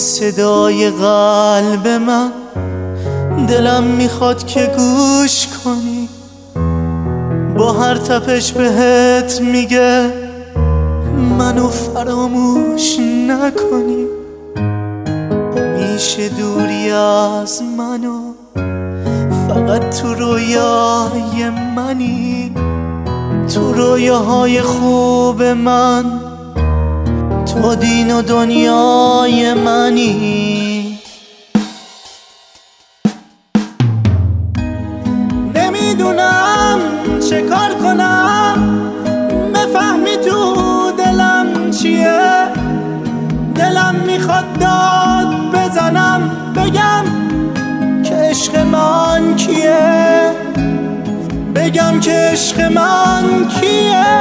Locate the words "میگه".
9.40-10.12